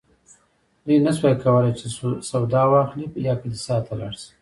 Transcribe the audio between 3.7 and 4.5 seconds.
ته لاړ شي.